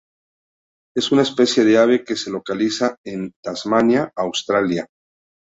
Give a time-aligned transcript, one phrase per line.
[0.97, 4.87] Es una especie de ave que se localiza en Tasmania, Australia.